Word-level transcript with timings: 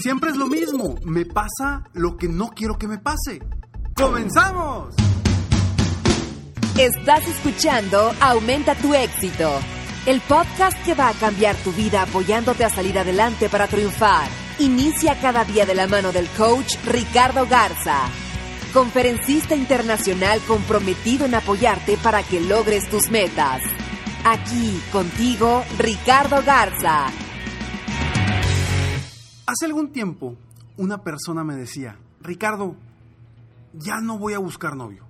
Siempre 0.00 0.30
es 0.30 0.36
lo 0.36 0.46
mismo. 0.46 0.94
Me 1.04 1.26
pasa 1.26 1.82
lo 1.92 2.16
que 2.16 2.28
no 2.28 2.50
quiero 2.50 2.78
que 2.78 2.86
me 2.86 2.98
pase. 2.98 3.40
¡Comenzamos! 3.96 4.94
Estás 6.78 7.26
escuchando 7.26 8.12
Aumenta 8.20 8.76
tu 8.76 8.94
éxito, 8.94 9.50
el 10.06 10.20
podcast 10.20 10.80
que 10.84 10.94
va 10.94 11.08
a 11.08 11.14
cambiar 11.14 11.56
tu 11.56 11.72
vida 11.72 12.02
apoyándote 12.02 12.64
a 12.64 12.70
salir 12.70 12.96
adelante 12.96 13.48
para 13.48 13.66
triunfar. 13.66 14.28
Inicia 14.60 15.20
cada 15.20 15.44
día 15.44 15.66
de 15.66 15.74
la 15.74 15.88
mano 15.88 16.12
del 16.12 16.28
coach 16.28 16.76
Ricardo 16.86 17.48
Garza, 17.48 18.02
conferencista 18.72 19.56
internacional 19.56 20.40
comprometido 20.46 21.26
en 21.26 21.34
apoyarte 21.34 21.96
para 21.96 22.22
que 22.22 22.40
logres 22.40 22.88
tus 22.88 23.10
metas. 23.10 23.62
Aquí 24.24 24.80
contigo, 24.92 25.64
Ricardo 25.76 26.40
Garza. 26.46 27.10
Hace 29.48 29.64
algún 29.64 29.92
tiempo, 29.92 30.36
una 30.76 31.02
persona 31.02 31.42
me 31.42 31.56
decía, 31.56 31.98
Ricardo, 32.20 32.76
ya 33.72 33.98
no 34.02 34.18
voy 34.18 34.34
a 34.34 34.38
buscar 34.38 34.76
novio. 34.76 35.06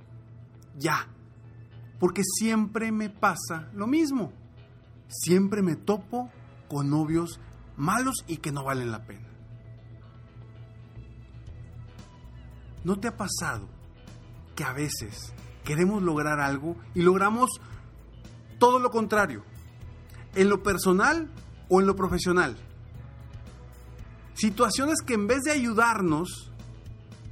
Ya. 0.79 1.09
Porque 1.99 2.23
siempre 2.23 2.93
me 2.93 3.11
pasa 3.11 3.69
lo 3.75 3.89
mismo. 3.89 4.33
Siempre 5.09 5.61
me 5.61 5.75
topo 5.75 6.31
con 6.69 6.89
novios 6.89 7.41
malos 7.77 8.25
y 8.29 8.37
que 8.37 8.53
no 8.53 8.63
valen 8.63 8.93
la 8.93 9.07
pena. 9.07 9.27
¿No 12.85 13.01
te 13.01 13.09
ha 13.09 13.17
pasado 13.17 13.69
que 14.55 14.63
a 14.63 14.73
veces 14.73 15.35
queremos 15.65 16.01
lograr 16.01 16.39
algo 16.39 16.77
y 16.95 17.03
logramos 17.03 17.51
todo 18.61 18.79
lo 18.79 18.93
contrario? 18.93 19.43
En 20.37 20.49
lo 20.49 20.63
personal 20.63 21.29
o 21.69 21.81
en 21.81 21.89
lo 21.89 21.97
profesional. 21.97 22.57
Situaciones 24.39 25.01
que 25.05 25.15
en 25.15 25.27
vez 25.27 25.43
de 25.43 25.51
ayudarnos, 25.51 26.53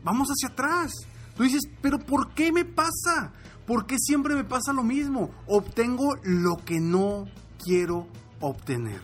vamos 0.02 0.28
hacia 0.28 0.48
atrás. 0.48 0.92
Tú 1.36 1.44
dices, 1.44 1.62
pero 1.80 2.00
¿por 2.00 2.34
qué 2.34 2.50
me 2.50 2.64
pasa? 2.64 3.32
¿Por 3.64 3.86
qué 3.86 3.96
siempre 3.98 4.34
me 4.34 4.42
pasa 4.42 4.72
lo 4.72 4.82
mismo? 4.82 5.30
Obtengo 5.46 6.16
lo 6.24 6.56
que 6.64 6.80
no 6.80 7.27
quiero 7.62 8.08
obtener. 8.40 9.00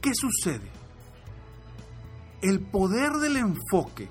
¿Qué 0.00 0.12
sucede? 0.14 0.70
El 2.40 2.60
poder 2.60 3.12
del 3.14 3.36
enfoque 3.36 4.08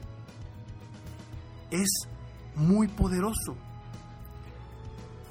es 1.72 1.90
muy 2.56 2.88
poderoso. 2.88 3.56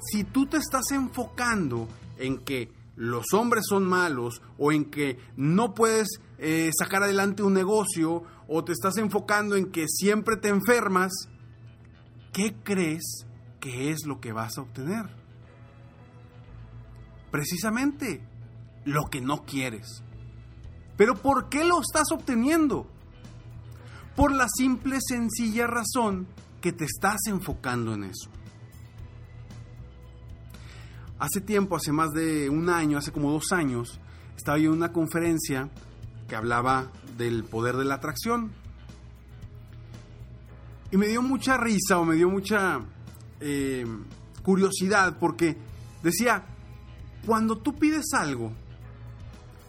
Si 0.01 0.25
tú 0.25 0.47
te 0.47 0.57
estás 0.57 0.91
enfocando 0.91 1.87
en 2.17 2.39
que 2.39 2.71
los 2.95 3.33
hombres 3.33 3.65
son 3.67 3.85
malos 3.85 4.41
o 4.57 4.71
en 4.71 4.85
que 4.85 5.19
no 5.35 5.73
puedes 5.73 6.19
eh, 6.37 6.71
sacar 6.77 7.03
adelante 7.03 7.43
un 7.43 7.53
negocio 7.53 8.23
o 8.47 8.63
te 8.63 8.71
estás 8.71 8.97
enfocando 8.97 9.55
en 9.55 9.71
que 9.71 9.87
siempre 9.87 10.37
te 10.37 10.49
enfermas, 10.49 11.11
¿qué 12.31 12.55
crees 12.63 13.25
que 13.59 13.91
es 13.91 14.05
lo 14.05 14.19
que 14.21 14.31
vas 14.31 14.57
a 14.57 14.61
obtener? 14.61 15.05
Precisamente 17.31 18.25
lo 18.85 19.05
que 19.09 19.19
no 19.19 19.43
quieres. 19.45 20.03
Pero 20.95 21.15
¿por 21.15 21.49
qué 21.49 21.65
lo 21.65 21.81
estás 21.81 22.11
obteniendo? 22.11 22.87
Por 24.15 24.31
la 24.33 24.47
simple, 24.47 24.99
sencilla 25.05 25.67
razón 25.67 26.27
que 26.61 26.71
te 26.71 26.85
estás 26.85 27.17
enfocando 27.27 27.93
en 27.93 28.05
eso. 28.05 28.29
Hace 31.17 31.39
tiempo, 31.41 31.77
hace 31.77 31.91
más 31.91 32.11
de 32.13 32.49
un 32.49 32.69
año, 32.69 32.97
hace 32.97 33.11
como 33.11 33.31
dos 33.31 33.51
años, 33.51 33.99
estaba 34.35 34.57
yo 34.57 34.71
en 34.71 34.77
una 34.77 34.91
conferencia 34.91 35.69
que 36.27 36.35
hablaba 36.35 36.91
del 37.17 37.43
poder 37.43 37.77
de 37.77 37.85
la 37.85 37.95
atracción. 37.95 38.51
Y 40.91 40.97
me 40.97 41.07
dio 41.07 41.21
mucha 41.21 41.57
risa 41.57 41.99
o 41.99 42.05
me 42.05 42.15
dio 42.15 42.29
mucha 42.29 42.81
eh, 43.39 43.85
curiosidad 44.43 45.17
porque 45.19 45.57
decía, 46.03 46.45
cuando 47.25 47.57
tú 47.57 47.75
pides 47.75 48.13
algo, 48.13 48.51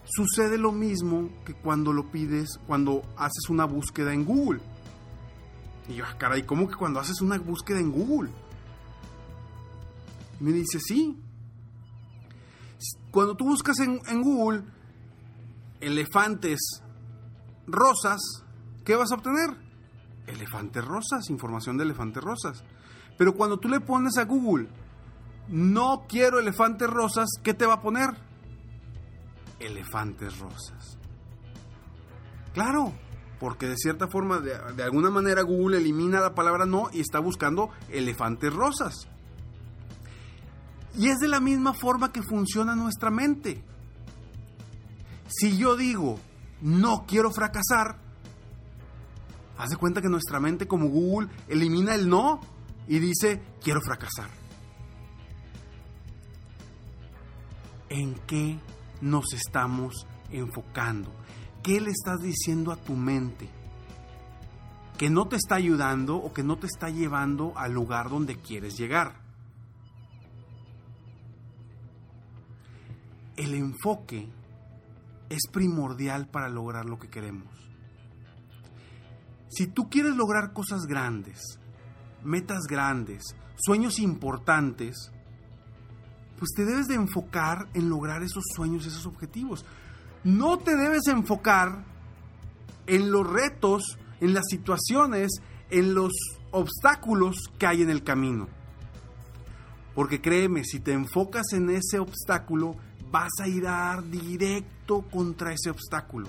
sucede 0.04 0.58
lo 0.58 0.72
mismo 0.72 1.30
que 1.44 1.54
cuando 1.54 1.92
lo 1.92 2.10
pides, 2.10 2.58
cuando 2.66 3.02
haces 3.16 3.48
una 3.48 3.64
búsqueda 3.64 4.12
en 4.12 4.24
Google. 4.24 4.60
Y 5.88 5.94
yo, 5.94 6.04
ah, 6.06 6.16
caray, 6.18 6.42
¿cómo 6.42 6.68
que 6.68 6.74
cuando 6.74 7.00
haces 7.00 7.20
una 7.20 7.38
búsqueda 7.38 7.78
en 7.78 7.92
Google? 7.92 8.30
Y 10.40 10.44
me 10.44 10.52
dice, 10.52 10.80
sí. 10.80 11.16
Cuando 13.16 13.34
tú 13.34 13.46
buscas 13.46 13.78
en, 13.78 14.20
Google 14.20 14.62
elefantes 15.80 16.82
rosas, 17.66 18.20
¿qué 18.84 18.94
vas 18.94 19.10
a 19.10 19.14
obtener? 19.14 19.56
Elefantes 20.26 20.84
rosas, 20.84 21.30
información 21.30 21.78
de 21.78 21.84
elefantes 21.84 22.22
rosas. 22.22 22.62
Pero 23.16 23.34
cuando 23.34 23.56
tú 23.56 23.70
le 23.70 23.80
pones 23.80 24.18
a 24.18 24.26
Google, 24.26 24.68
no 25.48 26.04
quiero 26.06 26.38
elefantes 26.38 26.90
rosas, 26.90 27.30
¿qué 27.42 27.54
te 27.54 27.64
va 27.64 27.76
a 27.76 27.80
poner? 27.80 28.10
Elefantes 29.60 30.38
rosas. 30.38 30.98
Claro, 32.52 32.92
porque 33.40 33.66
de 33.66 33.78
cierta 33.78 34.08
forma, 34.08 34.40
de, 34.40 34.82
alguna 34.82 35.08
manera 35.08 35.40
Google 35.40 35.78
elimina 35.78 36.20
la 36.20 36.34
palabra 36.34 36.66
no 36.66 36.90
y 36.92 37.00
está 37.00 37.20
buscando 37.20 37.70
elefantes 37.88 38.52
rosas. 38.52 39.08
Y 40.96 41.08
es 41.08 41.18
de 41.18 41.28
la 41.28 41.40
misma 41.40 41.74
forma 41.74 42.10
que 42.10 42.22
funciona 42.22 42.74
nuestra 42.74 43.10
mente. 43.10 43.62
Si 45.28 45.58
yo 45.58 45.76
digo, 45.76 46.18
no 46.62 47.04
quiero 47.06 47.30
fracasar, 47.30 47.98
haz 49.58 49.68
de 49.68 49.76
cuenta 49.76 50.00
que 50.00 50.08
nuestra 50.08 50.40
mente 50.40 50.66
como 50.66 50.88
Google 50.88 51.28
elimina 51.48 51.94
el 51.94 52.08
no 52.08 52.40
y 52.88 52.98
dice, 52.98 53.42
quiero 53.62 53.80
fracasar. 53.82 54.30
¿En 57.88 58.14
qué 58.26 58.58
nos 59.00 59.32
estamos 59.34 60.06
enfocando? 60.30 61.12
¿Qué 61.62 61.80
le 61.80 61.90
estás 61.90 62.20
diciendo 62.20 62.72
a 62.72 62.76
tu 62.76 62.94
mente? 62.94 63.48
Que 64.96 65.10
no 65.10 65.28
te 65.28 65.36
está 65.36 65.56
ayudando 65.56 66.16
o 66.16 66.32
que 66.32 66.42
no 66.42 66.56
te 66.56 66.66
está 66.66 66.88
llevando 66.88 67.52
al 67.56 67.72
lugar 67.72 68.08
donde 68.08 68.36
quieres 68.36 68.78
llegar. 68.78 69.25
El 73.36 73.54
enfoque 73.54 74.28
es 75.28 75.42
primordial 75.52 76.28
para 76.28 76.48
lograr 76.48 76.86
lo 76.86 76.98
que 76.98 77.08
queremos. 77.08 77.48
Si 79.48 79.66
tú 79.66 79.88
quieres 79.88 80.16
lograr 80.16 80.52
cosas 80.52 80.86
grandes, 80.86 81.40
metas 82.24 82.64
grandes, 82.68 83.22
sueños 83.56 83.98
importantes, 83.98 85.12
pues 86.38 86.50
te 86.54 86.64
debes 86.64 86.86
de 86.86 86.94
enfocar 86.94 87.68
en 87.74 87.88
lograr 87.88 88.22
esos 88.22 88.44
sueños, 88.54 88.86
esos 88.86 89.06
objetivos. 89.06 89.64
No 90.24 90.58
te 90.58 90.76
debes 90.76 91.06
enfocar 91.06 91.84
en 92.86 93.10
los 93.10 93.26
retos, 93.28 93.98
en 94.20 94.34
las 94.34 94.44
situaciones, 94.48 95.40
en 95.70 95.94
los 95.94 96.12
obstáculos 96.50 97.36
que 97.58 97.66
hay 97.66 97.82
en 97.82 97.90
el 97.90 98.02
camino. 98.02 98.48
Porque 99.94 100.20
créeme, 100.20 100.64
si 100.64 100.80
te 100.80 100.92
enfocas 100.92 101.52
en 101.52 101.70
ese 101.70 101.98
obstáculo, 101.98 102.76
vas 103.10 103.32
a 103.40 103.48
ir 103.48 103.66
a 103.66 103.72
dar 103.72 104.04
directo 104.04 105.02
contra 105.02 105.52
ese 105.52 105.70
obstáculo. 105.70 106.28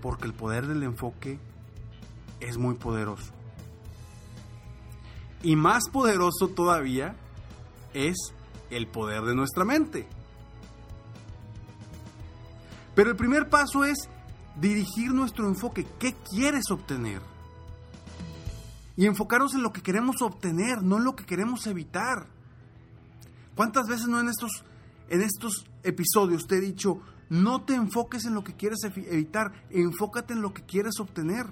Porque 0.00 0.26
el 0.26 0.34
poder 0.34 0.66
del 0.66 0.82
enfoque 0.82 1.38
es 2.40 2.58
muy 2.58 2.74
poderoso. 2.74 3.32
Y 5.42 5.56
más 5.56 5.88
poderoso 5.90 6.48
todavía 6.48 7.16
es 7.94 8.16
el 8.70 8.86
poder 8.86 9.22
de 9.22 9.34
nuestra 9.34 9.64
mente. 9.64 10.06
Pero 12.94 13.10
el 13.10 13.16
primer 13.16 13.48
paso 13.48 13.84
es 13.84 14.08
dirigir 14.56 15.12
nuestro 15.12 15.48
enfoque. 15.48 15.86
¿Qué 15.98 16.14
quieres 16.30 16.70
obtener? 16.70 17.20
Y 18.96 19.06
enfocarnos 19.06 19.54
en 19.54 19.62
lo 19.62 19.72
que 19.72 19.82
queremos 19.82 20.20
obtener, 20.20 20.82
no 20.82 20.98
en 20.98 21.04
lo 21.04 21.16
que 21.16 21.24
queremos 21.24 21.66
evitar. 21.66 22.26
¿Cuántas 23.54 23.86
veces 23.86 24.06
no 24.06 24.20
en 24.20 24.28
estos, 24.28 24.64
en 25.12 25.20
estos 25.20 25.66
episodios 25.82 26.46
te 26.46 26.56
he 26.56 26.60
dicho, 26.60 27.00
no 27.28 27.64
te 27.64 27.74
enfoques 27.74 28.24
en 28.24 28.34
lo 28.34 28.42
que 28.42 28.54
quieres 28.54 28.78
evitar, 28.82 29.52
enfócate 29.68 30.32
en 30.32 30.40
lo 30.40 30.54
que 30.54 30.62
quieres 30.62 30.98
obtener? 31.00 31.44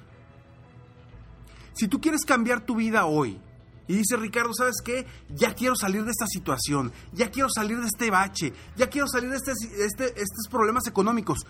Si 1.75 1.87
tú 1.87 2.01
quieres 2.01 2.25
cambiar 2.25 2.65
tu 2.65 2.77
vida 2.77 3.05
hoy, 3.05 3.39
y 3.87 3.97
dice 3.97 4.17
Ricardo, 4.17 4.55
¿sabes 4.55 4.77
qué? 4.83 5.07
Ya 5.29 5.53
quiero 5.55 5.77
salir 5.77 6.05
de 6.05 6.11
esta 6.11 6.27
situación, 6.27 6.91
ya 7.13 7.31
quiero 7.31 7.51
salir 7.51 7.79
de 7.79 7.87
este 7.87 8.11
bache, 8.11 8.55
ya 8.77 8.89
quiero 8.89 9.07
salir 9.09 9.29
de 9.29 9.37
este, 9.37 9.53
este, 9.85 10.05
estos 10.05 10.49
problemas 10.51 10.87
económicos. 10.87 11.41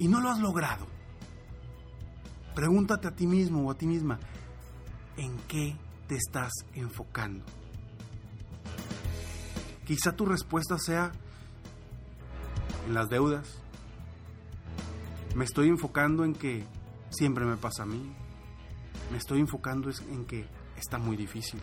Y 0.00 0.08
no 0.08 0.20
lo 0.20 0.30
has 0.30 0.40
logrado. 0.40 0.88
Pregúntate 2.56 3.06
a 3.06 3.14
ti 3.14 3.28
mismo 3.28 3.68
o 3.68 3.70
a 3.70 3.78
ti 3.78 3.86
misma, 3.86 4.18
¿en 5.16 5.36
qué 5.46 5.76
te 6.08 6.16
estás 6.16 6.50
enfocando? 6.74 7.44
Quizá 9.86 10.16
tu 10.16 10.26
respuesta 10.26 10.78
sea 10.78 11.12
en 12.88 12.94
las 12.94 13.08
deudas. 13.08 13.46
Me 15.36 15.44
estoy 15.44 15.68
enfocando 15.68 16.24
en 16.24 16.34
que 16.34 16.64
siempre 17.10 17.44
me 17.44 17.56
pasa 17.56 17.84
a 17.84 17.86
mí. 17.86 18.12
Me 19.12 19.18
estoy 19.18 19.38
enfocando 19.38 19.88
en 20.10 20.24
que 20.24 20.44
está 20.76 20.98
muy 20.98 21.16
difícil. 21.16 21.60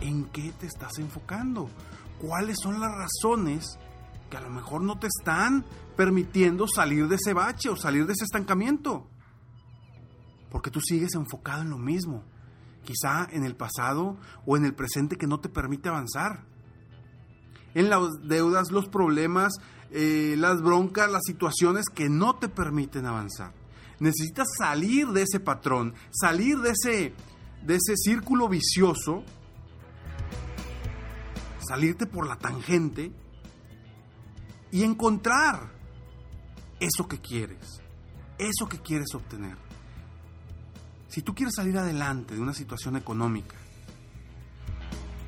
¿En 0.00 0.24
qué 0.26 0.52
te 0.58 0.66
estás 0.66 0.98
enfocando? 0.98 1.68
¿Cuáles 2.20 2.56
son 2.60 2.80
las 2.80 2.90
razones 2.92 3.78
que 4.28 4.36
a 4.36 4.40
lo 4.40 4.50
mejor 4.50 4.82
no 4.82 4.98
te 4.98 5.06
están 5.06 5.64
permitiendo 5.96 6.66
salir 6.66 7.06
de 7.06 7.14
ese 7.14 7.32
bache 7.32 7.68
o 7.68 7.76
salir 7.76 8.06
de 8.06 8.12
ese 8.12 8.24
estancamiento? 8.24 9.08
Porque 10.50 10.70
tú 10.70 10.80
sigues 10.80 11.14
enfocado 11.14 11.62
en 11.62 11.70
lo 11.70 11.78
mismo, 11.78 12.24
quizá 12.88 13.28
en 13.30 13.44
el 13.44 13.54
pasado 13.54 14.16
o 14.46 14.56
en 14.56 14.64
el 14.64 14.74
presente 14.74 15.16
que 15.16 15.26
no 15.26 15.40
te 15.40 15.50
permite 15.50 15.90
avanzar. 15.90 16.46
En 17.74 17.90
las 17.90 18.00
deudas, 18.22 18.70
los 18.70 18.88
problemas, 18.88 19.52
eh, 19.90 20.36
las 20.38 20.62
broncas, 20.62 21.10
las 21.10 21.22
situaciones 21.26 21.84
que 21.94 22.08
no 22.08 22.36
te 22.36 22.48
permiten 22.48 23.04
avanzar 23.04 23.52
necesitas 24.00 24.46
salir 24.56 25.08
de 25.08 25.22
ese 25.22 25.40
patrón, 25.40 25.94
salir 26.10 26.58
de 26.60 26.70
ese, 26.70 27.14
de 27.66 27.74
ese 27.74 27.96
círculo 27.96 28.48
vicioso, 28.48 29.22
salirte 31.58 32.06
por 32.06 32.26
la 32.26 32.36
tangente 32.36 33.12
y 34.70 34.82
encontrar 34.82 35.72
eso 36.80 37.08
que 37.08 37.20
quieres, 37.20 37.82
eso 38.38 38.68
que 38.68 38.78
quieres 38.78 39.08
obtener. 39.14 39.56
Si 41.08 41.22
tú 41.22 41.34
quieres 41.34 41.54
salir 41.54 41.76
adelante 41.78 42.34
de 42.34 42.40
una 42.40 42.52
situación 42.52 42.96
económica 42.96 43.56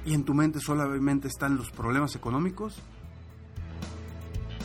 y 0.05 0.15
en 0.15 0.25
tu 0.25 0.35
mente 0.35 0.61
solamente 0.61 1.29
están 1.29 1.57
los 1.57 1.71
problemas 1.71 2.15
económicos, 2.15 2.81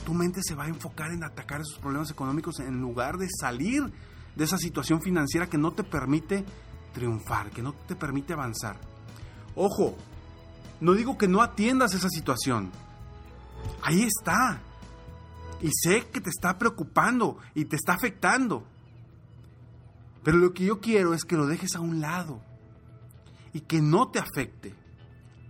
tu 0.05 0.13
mente 0.13 0.41
se 0.43 0.55
va 0.55 0.65
a 0.65 0.67
enfocar 0.67 1.11
en 1.11 1.23
atacar 1.23 1.61
esos 1.61 1.79
problemas 1.79 2.11
económicos 2.11 2.59
en 2.59 2.79
lugar 2.79 3.17
de 3.17 3.27
salir 3.29 3.91
de 4.35 4.43
esa 4.43 4.57
situación 4.57 5.01
financiera 5.01 5.47
que 5.47 5.57
no 5.57 5.71
te 5.71 5.83
permite 5.83 6.45
triunfar, 6.93 7.49
que 7.49 7.61
no 7.61 7.73
te 7.73 7.95
permite 7.95 8.33
avanzar. 8.33 8.77
Ojo, 9.55 9.95
no 10.81 10.93
digo 10.93 11.17
que 11.17 11.27
no 11.27 11.41
atiendas 11.41 11.93
esa 11.93 12.09
situación. 12.09 12.71
Ahí 13.81 14.03
está. 14.03 14.61
Y 15.61 15.69
sé 15.71 16.07
que 16.07 16.21
te 16.21 16.29
está 16.29 16.57
preocupando 16.57 17.37
y 17.53 17.65
te 17.65 17.77
está 17.77 17.93
afectando. 17.93 18.67
Pero 20.25 20.39
lo 20.39 20.53
que 20.53 20.65
yo 20.65 20.81
quiero 20.81 21.13
es 21.13 21.23
que 21.23 21.37
lo 21.37 21.45
dejes 21.45 21.75
a 21.75 21.81
un 21.81 22.01
lado 22.01 22.41
y 23.53 23.61
que 23.61 23.79
no 23.79 24.09
te 24.09 24.17
afecte. 24.17 24.73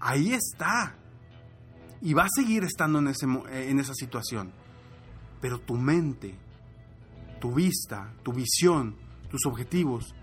Ahí 0.02 0.34
está 0.34 0.98
y 2.02 2.14
va 2.14 2.24
a 2.24 2.30
seguir 2.36 2.66
estando 2.66 3.00
en, 3.00 3.08
ese, 3.08 3.26
eh, 3.26 3.70
en 3.70 3.80
esa 3.80 3.94
situación. 3.94 4.52
Pero 5.40 5.60
tu 5.62 5.76
mente, 5.76 6.36
tu 7.40 7.54
vista, 7.54 8.14
tu 8.22 8.34
visión, 8.34 8.98
tus 9.32 9.46
objetivos, 9.46 10.14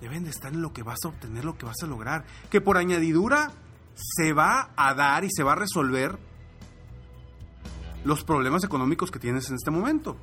deben 0.00 0.22
de 0.22 0.30
estar 0.30 0.52
en 0.52 0.62
lo 0.62 0.72
que 0.72 0.84
vas 0.84 1.00
a 1.04 1.08
obtener, 1.08 1.44
lo 1.44 1.58
que 1.58 1.66
vas 1.66 1.82
a 1.82 1.86
lograr. 1.86 2.24
Que 2.48 2.60
por 2.60 2.76
añadidura 2.76 3.50
se 3.96 4.32
va 4.32 4.70
a 4.76 4.94
dar 4.94 5.24
y 5.24 5.30
se 5.32 5.42
va 5.42 5.54
a 5.54 5.56
resolver 5.56 6.16
los 8.04 8.22
problemas 8.22 8.62
económicos 8.62 9.10
que 9.10 9.18
tienes 9.18 9.48
en 9.48 9.56
este 9.56 9.72
momento. 9.72 10.16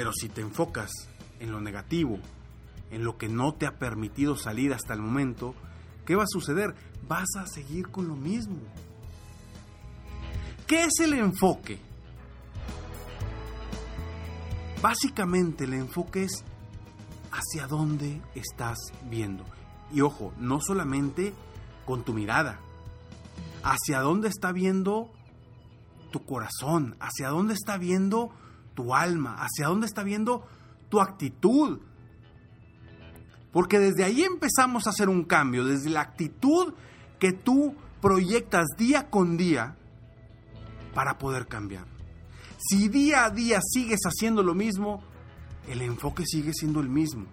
Pero 0.00 0.14
si 0.14 0.30
te 0.30 0.40
enfocas 0.40 0.90
en 1.40 1.52
lo 1.52 1.60
negativo, 1.60 2.18
en 2.90 3.04
lo 3.04 3.18
que 3.18 3.28
no 3.28 3.52
te 3.52 3.66
ha 3.66 3.78
permitido 3.78 4.34
salir 4.34 4.72
hasta 4.72 4.94
el 4.94 5.02
momento, 5.02 5.54
¿qué 6.06 6.16
va 6.16 6.22
a 6.22 6.26
suceder? 6.26 6.74
Vas 7.06 7.28
a 7.38 7.46
seguir 7.46 7.90
con 7.90 8.08
lo 8.08 8.16
mismo. 8.16 8.56
¿Qué 10.66 10.84
es 10.84 11.00
el 11.00 11.12
enfoque? 11.12 11.78
Básicamente 14.80 15.64
el 15.64 15.74
enfoque 15.74 16.22
es 16.22 16.44
hacia 17.30 17.66
dónde 17.66 18.22
estás 18.34 18.78
viendo. 19.10 19.44
Y 19.92 20.00
ojo, 20.00 20.32
no 20.38 20.62
solamente 20.62 21.34
con 21.84 22.04
tu 22.04 22.14
mirada, 22.14 22.58
hacia 23.62 24.00
dónde 24.00 24.28
está 24.28 24.50
viendo 24.50 25.10
tu 26.10 26.24
corazón, 26.24 26.96
hacia 27.00 27.28
dónde 27.28 27.52
está 27.52 27.76
viendo 27.76 28.32
tu 28.80 28.94
alma, 28.94 29.36
hacia 29.38 29.66
dónde 29.66 29.86
está 29.86 30.02
viendo 30.02 30.46
tu 30.88 31.00
actitud, 31.00 31.80
porque 33.52 33.78
desde 33.78 34.04
ahí 34.04 34.22
empezamos 34.22 34.86
a 34.86 34.90
hacer 34.90 35.10
un 35.10 35.24
cambio, 35.24 35.66
desde 35.66 35.90
la 35.90 36.00
actitud 36.00 36.72
que 37.18 37.32
tú 37.32 37.74
proyectas 38.00 38.68
día 38.78 39.10
con 39.10 39.36
día 39.36 39.76
para 40.94 41.18
poder 41.18 41.46
cambiar. 41.46 41.84
Si 42.56 42.88
día 42.88 43.26
a 43.26 43.30
día 43.30 43.60
sigues 43.62 44.00
haciendo 44.04 44.42
lo 44.42 44.54
mismo, 44.54 45.02
el 45.68 45.82
enfoque 45.82 46.24
sigue 46.24 46.54
siendo 46.54 46.80
el 46.80 46.88
mismo. 46.88 47.26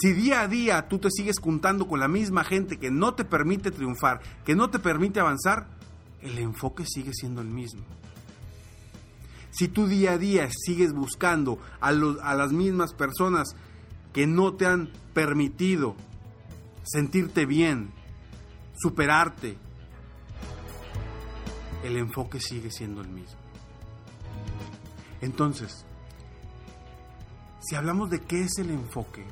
Si 0.00 0.12
día 0.12 0.42
a 0.42 0.48
día 0.48 0.86
tú 0.88 0.98
te 1.00 1.10
sigues 1.10 1.40
juntando 1.40 1.88
con 1.88 1.98
la 1.98 2.08
misma 2.08 2.44
gente 2.44 2.78
que 2.78 2.92
no 2.92 3.14
te 3.14 3.24
permite 3.24 3.72
triunfar, 3.72 4.20
que 4.44 4.54
no 4.54 4.70
te 4.70 4.78
permite 4.78 5.18
avanzar, 5.18 5.66
el 6.20 6.38
enfoque 6.38 6.84
sigue 6.86 7.12
siendo 7.12 7.40
el 7.40 7.48
mismo. 7.48 7.82
Si 9.54 9.68
tú 9.68 9.86
día 9.86 10.12
a 10.12 10.18
día 10.18 10.48
sigues 10.50 10.92
buscando 10.92 11.60
a, 11.80 11.90
a 11.90 12.34
las 12.34 12.52
mismas 12.52 12.92
personas 12.92 13.54
que 14.12 14.26
no 14.26 14.54
te 14.54 14.66
han 14.66 14.90
permitido 15.12 15.94
sentirte 16.82 17.46
bien, 17.46 17.92
superarte, 18.76 19.56
el 21.84 21.96
enfoque 21.96 22.40
sigue 22.40 22.72
siendo 22.72 23.00
el 23.00 23.08
mismo. 23.08 23.38
Entonces, 25.20 25.86
si 27.60 27.76
hablamos 27.76 28.10
de 28.10 28.22
qué 28.22 28.40
es 28.40 28.58
el 28.58 28.70
enfoque, 28.70 29.24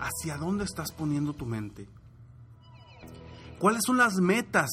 hacia 0.00 0.36
dónde 0.36 0.64
estás 0.64 0.90
poniendo 0.90 1.32
tu 1.32 1.46
mente, 1.46 1.86
cuáles 3.60 3.82
son 3.86 3.98
las 3.98 4.16
metas 4.16 4.68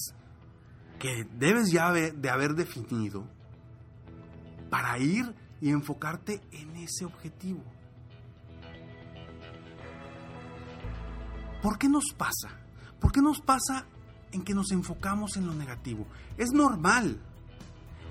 que 0.98 1.28
debes 1.38 1.72
ya 1.72 1.92
de 1.92 2.30
haber 2.30 2.56
definido, 2.56 3.28
para 4.72 4.98
ir 4.98 5.36
y 5.60 5.70
enfocarte 5.70 6.42
en 6.54 6.78
ese 6.78 7.06
objetivo. 7.06 7.62
¿Por 11.62 11.78
qué 11.78 11.90
nos 11.90 12.06
pasa? 12.18 12.50
¿Por 13.00 13.12
qué 13.12 13.22
nos 13.22 13.42
pasa 13.42 13.86
en 14.32 14.44
que 14.44 14.56
nos 14.56 14.72
enfocamos 14.72 15.36
en 15.36 15.46
lo 15.46 15.54
negativo? 15.54 16.08
Es 16.38 16.52
normal. 16.54 17.20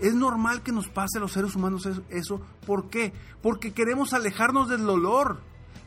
Es 0.00 0.14
normal 0.14 0.62
que 0.62 0.70
nos 0.70 0.88
pase 0.88 1.18
a 1.18 1.20
los 1.20 1.32
seres 1.32 1.56
humanos 1.56 1.88
eso. 2.10 2.40
¿Por 2.66 2.90
qué? 2.90 3.12
Porque 3.42 3.72
queremos 3.72 4.12
alejarnos 4.12 4.68
del 4.68 4.84
dolor. 4.84 5.40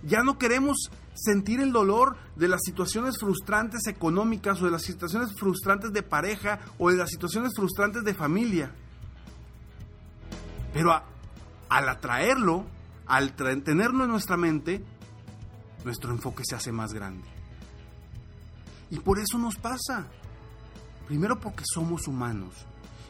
Ya 0.03 0.23
no 0.23 0.37
queremos 0.39 0.89
sentir 1.13 1.61
el 1.61 1.71
dolor 1.71 2.17
de 2.35 2.47
las 2.47 2.61
situaciones 2.65 3.19
frustrantes 3.19 3.85
económicas 3.87 4.59
o 4.61 4.65
de 4.65 4.71
las 4.71 4.81
situaciones 4.81 5.33
frustrantes 5.37 5.93
de 5.93 6.01
pareja 6.01 6.59
o 6.79 6.89
de 6.89 6.97
las 6.97 7.11
situaciones 7.11 7.53
frustrantes 7.55 8.03
de 8.03 8.15
familia. 8.15 8.73
Pero 10.73 10.91
al 11.69 11.89
atraerlo, 11.89 12.65
al 13.05 13.33
tenerlo 13.33 14.03
en 14.03 14.09
nuestra 14.09 14.37
mente, 14.37 14.83
nuestro 15.85 16.11
enfoque 16.11 16.43
se 16.45 16.55
hace 16.55 16.71
más 16.71 16.93
grande. 16.93 17.27
Y 18.89 18.99
por 18.99 19.19
eso 19.19 19.37
nos 19.37 19.55
pasa. 19.55 20.07
Primero 21.07 21.39
porque 21.39 21.63
somos 21.65 22.07
humanos 22.07 22.53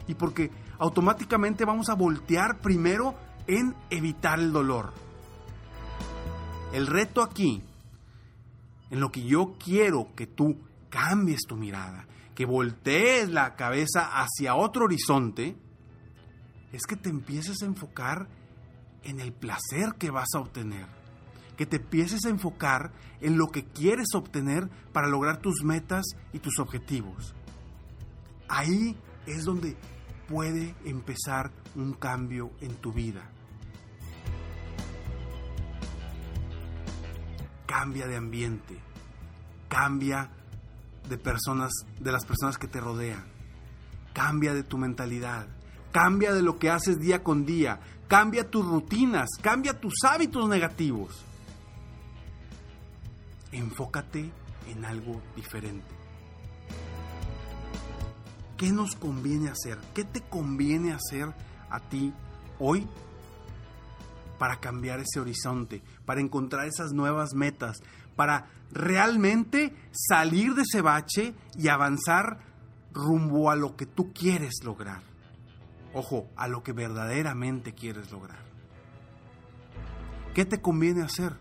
y 0.08 0.16
porque 0.16 0.52
automáticamente 0.80 1.66
vamos 1.66 1.90
a 1.90 1.94
voltear 1.94 2.60
primero 2.60 3.16
en 3.48 3.76
evitar 3.90 4.40
el 4.40 4.52
dolor. 4.52 4.94
El 6.74 6.88
reto 6.88 7.22
aquí, 7.22 7.62
en 8.90 9.00
lo 9.00 9.12
que 9.12 9.24
yo 9.24 9.56
quiero 9.64 10.10
que 10.16 10.26
tú 10.26 10.58
cambies 10.90 11.42
tu 11.48 11.56
mirada, 11.56 12.08
que 12.34 12.46
voltees 12.46 13.30
la 13.30 13.56
cabeza 13.56 14.10
hacia 14.22 14.56
otro 14.56 14.86
horizonte, 14.86 15.56
es 16.74 16.86
que 16.88 16.96
te 16.98 17.10
empieces 17.10 17.62
a 17.62 17.66
enfocar 17.66 18.28
en 19.04 19.20
el 19.20 19.32
placer 19.32 19.94
que 19.98 20.10
vas 20.10 20.30
a 20.36 20.40
obtener, 20.40 20.88
que 21.56 21.68
te 21.68 21.78
empieces 21.78 22.26
a 22.26 22.30
enfocar 22.30 22.92
en 23.22 23.38
lo 23.38 23.48
que 23.48 23.64
quieres 23.64 24.08
obtener 24.16 24.70
para 24.92 25.08
lograr 25.08 25.38
tus 25.38 25.64
metas 25.64 26.04
y 26.34 26.40
tus 26.40 26.60
objetivos. 26.60 27.36
Ahí 28.50 28.98
es 29.28 29.46
donde 29.46 29.78
puede 30.28 30.76
empezar 30.84 31.52
un 31.76 31.94
cambio 31.94 32.52
en 32.60 32.76
tu 32.76 32.92
vida. 32.92 33.30
Cambia 37.68 38.08
de 38.08 38.18
ambiente, 38.18 38.80
cambia 39.70 40.32
de 41.08 41.18
personas, 41.18 41.72
de 42.00 42.12
las 42.12 42.26
personas 42.26 42.58
que 42.58 42.68
te 42.68 42.80
rodean. 42.80 43.26
Cambia 44.14 44.54
de 44.54 44.64
tu 44.64 44.78
mentalidad, 44.78 45.48
cambia 45.94 46.34
de 46.34 46.42
lo 46.42 46.60
que 46.60 46.70
haces 46.70 47.00
día 47.00 47.24
con 47.24 47.46
día, 47.46 47.80
cambia 48.10 48.50
tus 48.50 48.66
rutinas, 48.66 49.30
cambia 49.42 49.80
tus 49.80 49.94
hábitos 50.04 50.50
negativos. 50.50 51.24
Enfócate 53.54 54.30
en 54.68 54.84
algo 54.84 55.22
diferente. 55.36 55.86
¿Qué 58.58 58.72
nos 58.72 58.96
conviene 58.96 59.50
hacer? 59.50 59.78
¿Qué 59.94 60.04
te 60.04 60.22
conviene 60.22 60.94
hacer 60.94 61.34
a 61.70 61.80
ti 61.80 62.12
hoy 62.60 62.88
para 64.40 64.60
cambiar 64.60 65.00
ese 65.00 65.20
horizonte, 65.20 65.84
para 66.06 66.22
encontrar 66.22 66.68
esas 66.68 66.92
nuevas 66.92 67.34
metas, 67.36 67.78
para 68.16 68.48
realmente 68.72 69.76
salir 69.92 70.56
de 70.56 70.64
ese 70.64 70.82
bache 70.82 71.36
y 71.56 71.68
avanzar 71.68 72.40
rumbo 72.94 73.52
a 73.52 73.56
lo 73.56 73.76
que 73.76 73.86
tú 73.86 74.12
quieres 74.12 74.64
lograr. 74.64 75.13
Ojo, 75.94 76.28
a 76.36 76.48
lo 76.48 76.64
que 76.64 76.74
verdaderamente 76.74 77.74
quieres 77.74 78.12
lograr. 78.12 78.40
¿Qué 80.34 80.46
te 80.46 80.62
conviene 80.62 81.04
hacer? 81.04 81.34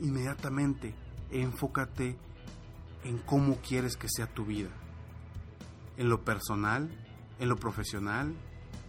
Inmediatamente 0.00 0.94
enfócate 1.30 2.16
en 3.04 3.18
cómo 3.18 3.56
quieres 3.56 3.96
que 3.96 4.08
sea 4.08 4.26
tu 4.26 4.44
vida. 4.44 4.70
En 5.96 6.08
lo 6.08 6.24
personal, 6.24 6.90
en 7.38 7.48
lo 7.48 7.56
profesional, 7.56 8.34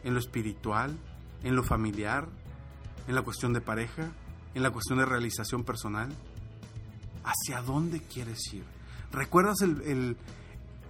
en 0.03 0.13
lo 0.13 0.19
espiritual, 0.19 0.97
en 1.43 1.55
lo 1.55 1.63
familiar, 1.63 2.27
en 3.07 3.15
la 3.15 3.21
cuestión 3.21 3.53
de 3.53 3.61
pareja, 3.61 4.11
en 4.53 4.63
la 4.63 4.71
cuestión 4.71 4.99
de 4.99 5.05
realización 5.05 5.63
personal? 5.63 6.09
¿Hacia 7.23 7.61
dónde 7.61 8.01
quieres 8.01 8.39
ir? 8.53 8.63
¿Recuerdas 9.11 9.61
el, 9.61 10.17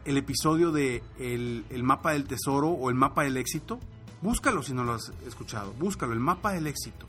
episodio 0.05 0.71
de 0.71 1.03
el, 1.17 1.65
el, 1.69 1.83
mapa 1.83 2.13
del 2.13 2.25
tesoro 2.25 2.69
o 2.69 2.89
el 2.89 2.95
mapa 2.95 3.23
del 3.23 3.37
éxito? 3.37 3.79
Búscalo 4.21 4.63
si 4.63 4.73
no 4.73 4.83
lo 4.83 4.93
has 4.93 5.11
escuchado. 5.25 5.73
Búscalo, 5.73 6.13
el 6.13 6.19
mapa 6.19 6.51
del 6.53 6.67
éxito. 6.67 7.05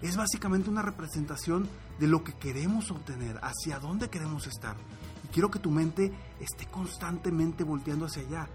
Es 0.00 0.16
básicamente 0.16 0.68
una 0.68 0.82
representación 0.82 1.68
de 1.98 2.08
lo 2.08 2.24
que 2.24 2.32
queremos 2.32 2.90
obtener, 2.90 3.38
hacia 3.42 3.78
dónde 3.78 4.10
queremos 4.10 4.46
estar. 4.46 4.76
Y 5.24 5.28
quiero 5.28 5.50
que 5.50 5.60
tu 5.60 5.70
mente 5.70 6.12
esté 6.40 6.66
constantemente 6.66 7.62
volteando 7.62 8.06
hacia 8.06 8.22
allá. 8.22 8.48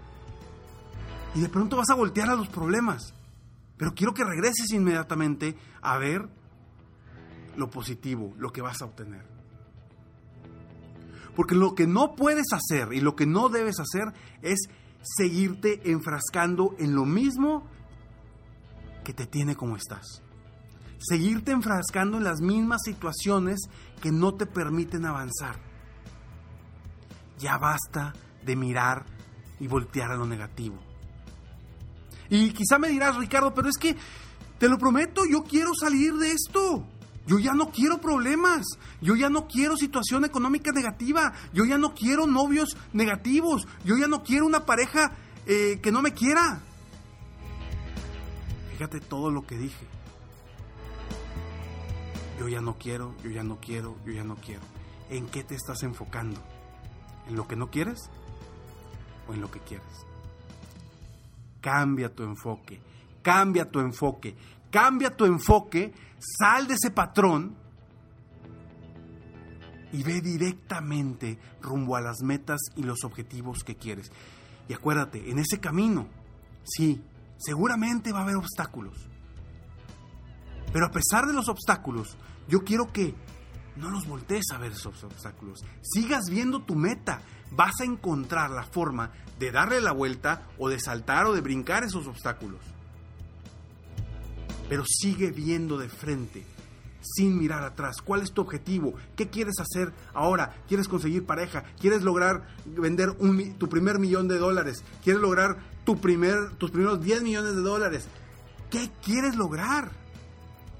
Y 1.34 1.40
de 1.40 1.48
pronto 1.48 1.76
vas 1.76 1.88
a 1.90 1.94
voltear 1.94 2.28
a 2.28 2.34
los 2.34 2.48
problemas. 2.48 3.14
Pero 3.78 3.94
quiero 3.94 4.12
que 4.12 4.24
regreses 4.24 4.70
inmediatamente 4.72 5.56
a 5.80 5.96
ver 5.96 6.28
lo 7.56 7.70
positivo, 7.70 8.34
lo 8.38 8.52
que 8.52 8.60
vas 8.60 8.82
a 8.82 8.86
obtener. 8.86 9.37
Porque 11.38 11.54
lo 11.54 11.76
que 11.76 11.86
no 11.86 12.16
puedes 12.16 12.46
hacer 12.52 12.92
y 12.92 13.00
lo 13.00 13.14
que 13.14 13.24
no 13.24 13.48
debes 13.48 13.76
hacer 13.78 14.12
es 14.42 14.58
seguirte 15.02 15.88
enfrascando 15.92 16.74
en 16.80 16.96
lo 16.96 17.04
mismo 17.04 17.64
que 19.04 19.12
te 19.12 19.24
tiene 19.24 19.54
como 19.54 19.76
estás. 19.76 20.20
Seguirte 20.98 21.52
enfrascando 21.52 22.16
en 22.16 22.24
las 22.24 22.40
mismas 22.40 22.82
situaciones 22.84 23.60
que 24.02 24.10
no 24.10 24.34
te 24.34 24.46
permiten 24.46 25.06
avanzar. 25.06 25.60
Ya 27.38 27.56
basta 27.56 28.14
de 28.44 28.56
mirar 28.56 29.06
y 29.60 29.68
voltear 29.68 30.10
a 30.10 30.16
lo 30.16 30.26
negativo. 30.26 30.80
Y 32.30 32.50
quizá 32.50 32.80
me 32.80 32.88
dirás, 32.88 33.14
Ricardo, 33.14 33.54
pero 33.54 33.68
es 33.68 33.76
que, 33.78 33.96
te 34.58 34.68
lo 34.68 34.76
prometo, 34.76 35.22
yo 35.24 35.44
quiero 35.44 35.70
salir 35.72 36.14
de 36.14 36.32
esto. 36.32 36.84
Yo 37.28 37.38
ya 37.38 37.52
no 37.52 37.70
quiero 37.70 38.00
problemas. 38.00 38.66
Yo 39.02 39.14
ya 39.14 39.28
no 39.28 39.46
quiero 39.46 39.76
situación 39.76 40.24
económica 40.24 40.72
negativa. 40.72 41.34
Yo 41.52 41.66
ya 41.66 41.76
no 41.76 41.94
quiero 41.94 42.26
novios 42.26 42.76
negativos. 42.94 43.68
Yo 43.84 43.98
ya 43.98 44.08
no 44.08 44.24
quiero 44.24 44.46
una 44.46 44.64
pareja 44.64 45.12
eh, 45.46 45.78
que 45.82 45.92
no 45.92 46.00
me 46.00 46.14
quiera. 46.14 46.62
Fíjate 48.72 49.00
todo 49.00 49.30
lo 49.30 49.46
que 49.46 49.58
dije. 49.58 49.86
Yo 52.38 52.48
ya 52.48 52.62
no 52.62 52.78
quiero, 52.78 53.14
yo 53.22 53.30
ya 53.30 53.42
no 53.42 53.58
quiero, 53.60 53.96
yo 54.06 54.12
ya 54.12 54.24
no 54.24 54.36
quiero. 54.36 54.62
¿En 55.10 55.26
qué 55.26 55.44
te 55.44 55.54
estás 55.54 55.82
enfocando? 55.82 56.40
¿En 57.28 57.36
lo 57.36 57.46
que 57.46 57.56
no 57.56 57.70
quieres 57.70 58.08
o 59.28 59.34
en 59.34 59.42
lo 59.42 59.50
que 59.50 59.60
quieres? 59.60 60.06
Cambia 61.60 62.14
tu 62.14 62.22
enfoque, 62.22 62.80
cambia 63.20 63.68
tu 63.68 63.80
enfoque, 63.80 64.36
cambia 64.70 65.16
tu 65.16 65.24
enfoque, 65.24 65.92
sal 66.18 66.66
de 66.66 66.74
ese 66.74 66.90
patrón 66.90 67.56
y 69.92 70.02
ve 70.02 70.20
directamente 70.20 71.38
rumbo 71.62 71.96
a 71.96 72.00
las 72.00 72.20
metas 72.22 72.60
y 72.76 72.82
los 72.82 73.04
objetivos 73.04 73.64
que 73.64 73.76
quieres. 73.76 74.10
Y 74.68 74.74
acuérdate, 74.74 75.30
en 75.30 75.38
ese 75.38 75.60
camino, 75.60 76.06
sí, 76.64 77.02
seguramente 77.38 78.12
va 78.12 78.20
a 78.20 78.22
haber 78.22 78.36
obstáculos. 78.36 79.08
Pero 80.72 80.86
a 80.86 80.90
pesar 80.90 81.26
de 81.26 81.32
los 81.32 81.48
obstáculos, 81.48 82.18
yo 82.48 82.64
quiero 82.64 82.92
que 82.92 83.14
no 83.76 83.90
los 83.90 84.06
voltees 84.06 84.46
a 84.52 84.58
ver 84.58 84.72
esos 84.72 85.02
obstáculos. 85.04 85.64
Sigas 85.80 86.24
viendo 86.28 86.62
tu 86.62 86.74
meta. 86.74 87.22
Vas 87.52 87.80
a 87.80 87.84
encontrar 87.84 88.50
la 88.50 88.64
forma 88.64 89.12
de 89.38 89.50
darle 89.50 89.80
la 89.80 89.92
vuelta 89.92 90.46
o 90.58 90.68
de 90.68 90.78
saltar 90.78 91.24
o 91.24 91.32
de 91.32 91.40
brincar 91.40 91.84
esos 91.84 92.06
obstáculos 92.06 92.60
pero 94.68 94.84
sigue 94.86 95.30
viendo 95.30 95.78
de 95.78 95.88
frente, 95.88 96.44
sin 97.00 97.38
mirar 97.38 97.62
atrás. 97.62 98.02
¿Cuál 98.02 98.22
es 98.22 98.32
tu 98.32 98.42
objetivo? 98.42 98.94
¿Qué 99.16 99.28
quieres 99.28 99.58
hacer 99.60 99.92
ahora? 100.12 100.54
¿Quieres 100.68 100.88
conseguir 100.88 101.24
pareja? 101.24 101.64
¿Quieres 101.80 102.02
lograr 102.02 102.46
vender 102.66 103.14
tu 103.58 103.68
primer 103.68 103.98
millón 103.98 104.28
de 104.28 104.38
dólares? 104.38 104.84
¿Quieres 105.02 105.22
lograr 105.22 105.58
tu 105.84 105.98
primer, 105.98 106.54
tus 106.58 106.70
primeros 106.70 107.02
10 107.02 107.22
millones 107.22 107.54
de 107.54 107.62
dólares? 107.62 108.08
¿Qué 108.70 108.90
quieres 109.02 109.36
lograr? 109.36 109.90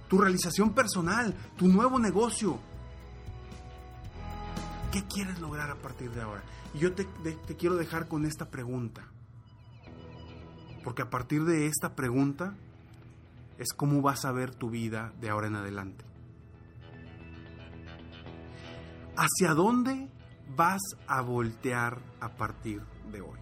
Tu 0.08 0.18
realización 0.18 0.74
personal, 0.74 1.34
tu 1.56 1.68
nuevo 1.68 1.98
negocio. 1.98 2.58
¿Qué 4.92 5.04
quieres 5.04 5.38
lograr 5.38 5.70
a 5.70 5.76
partir 5.76 6.10
de 6.10 6.22
ahora? 6.22 6.42
Y 6.74 6.78
yo 6.78 6.94
te, 6.94 7.04
te 7.04 7.56
quiero 7.56 7.76
dejar 7.76 8.08
con 8.08 8.24
esta 8.24 8.48
pregunta. 8.48 9.06
Porque 10.82 11.02
a 11.02 11.10
partir 11.10 11.44
de 11.44 11.66
esta 11.66 11.94
pregunta 11.94 12.54
es 13.58 13.72
cómo 13.72 14.00
vas 14.00 14.24
a 14.24 14.32
ver 14.32 14.54
tu 14.54 14.70
vida 14.70 15.12
de 15.20 15.30
ahora 15.30 15.48
en 15.48 15.56
adelante. 15.56 16.04
¿Hacia 19.16 19.52
dónde 19.54 20.08
vas 20.56 20.80
a 21.08 21.20
voltear 21.20 21.98
a 22.20 22.28
partir 22.36 22.82
de 23.10 23.20
hoy? 23.20 23.38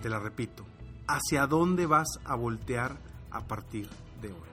Te 0.00 0.08
la 0.08 0.18
repito, 0.18 0.64
¿hacia 1.06 1.46
dónde 1.46 1.86
vas 1.86 2.08
a 2.24 2.34
voltear 2.34 2.96
a 3.30 3.46
partir 3.46 3.88
de 4.20 4.28
hoy? 4.28 4.52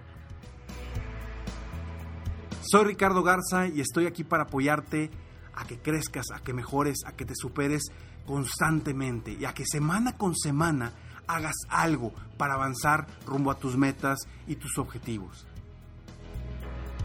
Soy 2.61 2.85
Ricardo 2.85 3.23
Garza 3.23 3.67
y 3.67 3.79
estoy 3.79 4.05
aquí 4.05 4.23
para 4.23 4.43
apoyarte 4.43 5.09
a 5.55 5.65
que 5.65 5.79
crezcas, 5.79 6.25
a 6.33 6.39
que 6.39 6.53
mejores, 6.53 6.97
a 7.05 7.13
que 7.13 7.25
te 7.25 7.33
superes 7.35 7.83
constantemente 8.25 9.31
y 9.31 9.45
a 9.45 9.53
que 9.53 9.63
semana 9.65 10.17
con 10.17 10.35
semana 10.35 10.93
hagas 11.29 11.55
algo 11.69 12.11
para 12.37 12.55
avanzar 12.55 13.07
rumbo 13.25 13.51
a 13.51 13.59
tus 13.59 13.77
metas 13.77 14.27
y 14.47 14.55
tus 14.55 14.79
objetivos. 14.79 15.45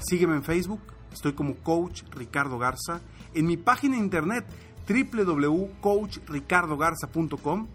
Sígueme 0.00 0.34
en 0.36 0.42
Facebook, 0.42 0.80
estoy 1.12 1.34
como 1.34 1.54
Coach 1.56 2.04
Ricardo 2.10 2.58
Garza, 2.58 3.00
en 3.34 3.46
mi 3.46 3.56
página 3.56 3.96
de 3.96 4.02
internet 4.02 4.44
www.coachricardogarza.com 4.88 7.68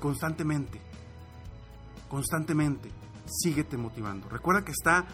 constantemente, 0.00 0.80
constantemente, 2.08 2.90
síguete 3.26 3.76
motivando. 3.76 4.28
Recuerda 4.28 4.64
que 4.64 4.70
está 4.72 5.04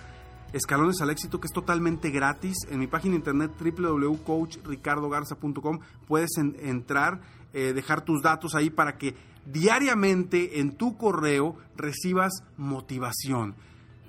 Escalones 0.53 1.01
al 1.01 1.11
Éxito, 1.11 1.41
que 1.41 1.47
es 1.47 1.53
totalmente 1.53 2.11
gratis. 2.11 2.67
En 2.69 2.79
mi 2.79 2.87
página 2.87 3.13
de 3.13 3.19
internet 3.19 3.53
www.coachricardogarza.com 3.59 5.81
puedes 6.07 6.37
entrar, 6.37 7.23
eh, 7.55 7.73
dejar 7.73 8.03
tus 8.03 8.21
datos 8.21 8.55
ahí 8.55 8.69
para 8.69 8.99
que 8.99 9.32
diariamente 9.47 10.61
en 10.61 10.77
tu 10.77 10.97
correo 10.97 11.57
recibas 11.77 12.33
motivación, 12.57 13.57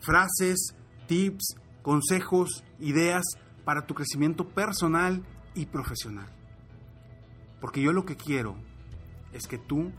frases, 0.01 0.75
tips, 1.07 1.55
consejos, 1.81 2.63
ideas 2.79 3.23
para 3.65 3.85
tu 3.85 3.93
crecimiento 3.93 4.47
personal 4.47 5.23
y 5.55 5.65
profesional. 5.65 6.27
Porque 7.61 7.81
yo 7.81 7.93
lo 7.93 8.05
que 8.05 8.17
quiero 8.17 8.55
es 9.31 9.47
que 9.47 9.57
tú 9.57 9.91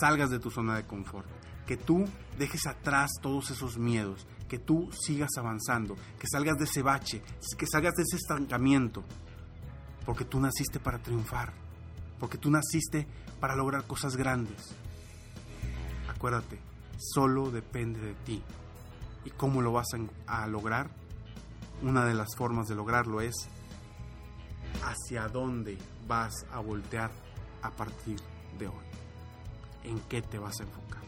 salgas 0.00 0.30
de 0.30 0.38
tu 0.38 0.50
zona 0.50 0.76
de 0.76 0.84
confort, 0.84 1.26
que 1.66 1.76
tú 1.76 2.04
dejes 2.38 2.66
atrás 2.66 3.10
todos 3.20 3.50
esos 3.50 3.78
miedos, 3.78 4.26
que 4.48 4.58
tú 4.58 4.90
sigas 4.92 5.30
avanzando, 5.36 5.96
que 6.18 6.26
salgas 6.30 6.56
de 6.58 6.64
ese 6.64 6.82
bache, 6.82 7.22
que 7.58 7.66
salgas 7.66 7.94
de 7.94 8.02
ese 8.02 8.16
estancamiento, 8.16 9.04
porque 10.04 10.24
tú 10.24 10.40
naciste 10.40 10.78
para 10.78 11.02
triunfar, 11.02 11.52
porque 12.18 12.38
tú 12.38 12.50
naciste 12.50 13.06
para 13.40 13.56
lograr 13.56 13.84
cosas 13.84 14.16
grandes. 14.16 14.74
Acuérdate, 16.08 16.58
solo 16.98 17.50
depende 17.50 18.00
de 18.00 18.14
ti. 18.14 18.42
¿Y 19.24 19.30
cómo 19.30 19.60
lo 19.60 19.72
vas 19.72 19.88
a, 20.26 20.46
lograr? 20.46 20.88
Una 21.82 22.04
de 22.04 22.14
las 22.14 22.34
formas 22.36 22.68
de 22.68 22.74
lograrlo 22.74 23.20
es 23.20 23.34
hacia 24.82 25.28
dónde 25.28 25.76
vas 26.06 26.46
a 26.52 26.60
voltear 26.60 27.10
a 27.62 27.70
partir 27.70 28.20
de 28.58 28.68
hoy. 28.68 28.84
¿En 29.84 30.00
qué 30.00 30.22
te 30.22 30.38
vas 30.38 30.60
a 30.60 30.62
enfocar? 30.62 31.02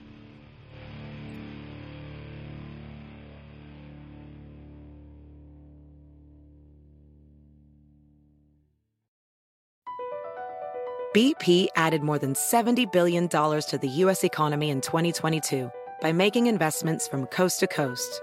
BP 11.14 11.69
added 11.76 12.02
more 12.02 12.19
than 12.19 12.33
$70 12.33 12.90
billion 12.90 13.28
to 13.28 13.78
the 13.78 13.88
U.S. 14.04 14.25
economy 14.25 14.71
in 14.71 14.81
2022 14.81 15.71
by 16.00 16.11
making 16.11 16.47
investments 16.47 17.07
from 17.07 17.26
coast 17.26 17.61
to 17.61 17.66
coast 17.66 18.23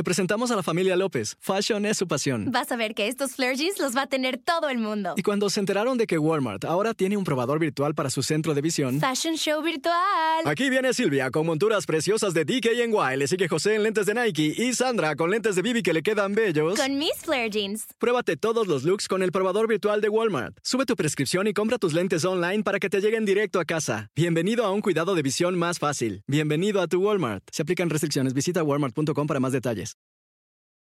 Te 0.00 0.04
presentamos 0.04 0.50
a 0.50 0.56
la 0.56 0.62
familia 0.62 0.96
López. 0.96 1.36
Fashion 1.40 1.84
es 1.84 1.98
su 1.98 2.08
pasión. 2.08 2.50
Vas 2.50 2.72
a 2.72 2.76
ver 2.76 2.94
que 2.94 3.06
estos 3.06 3.32
flare 3.32 3.54
los 3.78 3.94
va 3.94 4.04
a 4.04 4.06
tener 4.06 4.38
todo 4.38 4.70
el 4.70 4.78
mundo. 4.78 5.12
Y 5.14 5.22
cuando 5.22 5.50
se 5.50 5.60
enteraron 5.60 5.98
de 5.98 6.06
que 6.06 6.16
Walmart 6.16 6.64
ahora 6.64 6.94
tiene 6.94 7.18
un 7.18 7.24
probador 7.24 7.58
virtual 7.58 7.94
para 7.94 8.08
su 8.08 8.22
centro 8.22 8.54
de 8.54 8.62
visión... 8.62 8.98
Fashion 8.98 9.34
Show 9.34 9.62
virtual. 9.62 10.46
Aquí 10.46 10.70
viene 10.70 10.94
Silvia 10.94 11.30
con 11.30 11.44
monturas 11.44 11.84
preciosas 11.84 12.32
de 12.32 12.46
DKNY. 12.46 13.18
Le 13.18 13.28
sigue 13.28 13.46
José 13.46 13.74
en 13.74 13.82
lentes 13.82 14.06
de 14.06 14.14
Nike 14.14 14.54
y 14.56 14.72
Sandra 14.72 15.14
con 15.16 15.30
lentes 15.30 15.54
de 15.54 15.60
Bibi 15.60 15.82
que 15.82 15.92
le 15.92 16.02
quedan 16.02 16.34
bellos. 16.34 16.80
Con 16.80 16.96
mis 16.96 17.16
flare 17.16 17.50
jeans. 17.50 17.84
Pruébate 17.98 18.38
todos 18.38 18.68
los 18.68 18.84
looks 18.84 19.06
con 19.06 19.22
el 19.22 19.32
probador 19.32 19.68
virtual 19.68 20.00
de 20.00 20.08
Walmart. 20.08 20.56
Sube 20.62 20.86
tu 20.86 20.96
prescripción 20.96 21.46
y 21.46 21.52
compra 21.52 21.76
tus 21.76 21.92
lentes 21.92 22.24
online 22.24 22.62
para 22.62 22.78
que 22.78 22.88
te 22.88 23.02
lleguen 23.02 23.26
directo 23.26 23.60
a 23.60 23.66
casa. 23.66 24.08
Bienvenido 24.16 24.64
a 24.64 24.70
un 24.70 24.80
cuidado 24.80 25.14
de 25.14 25.20
visión 25.20 25.58
más 25.58 25.78
fácil. 25.78 26.22
Bienvenido 26.26 26.80
a 26.80 26.86
tu 26.86 27.02
Walmart. 27.02 27.44
Se 27.52 27.60
aplican 27.60 27.90
restricciones. 27.90 28.32
Visita 28.32 28.62
walmart.com 28.62 29.26
para 29.26 29.40
más 29.40 29.52
detalles. 29.52 29.89